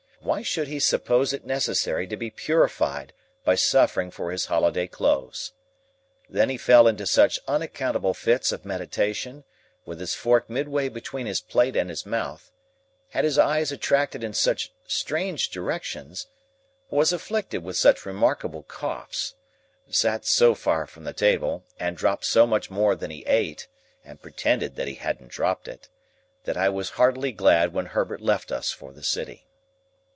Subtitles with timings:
[0.23, 3.11] Why should he suppose it necessary to be purified
[3.43, 5.53] by suffering for his holiday clothes?
[6.29, 9.45] Then he fell into such unaccountable fits of meditation,
[9.83, 12.51] with his fork midway between his plate and his mouth;
[13.09, 16.27] had his eyes attracted in such strange directions;
[16.91, 19.33] was afflicted with such remarkable coughs;
[19.89, 23.67] sat so far from the table, and dropped so much more than he ate,
[24.05, 25.89] and pretended that he hadn't dropped it;
[26.43, 29.47] that I was heartily glad when Herbert left us for the City.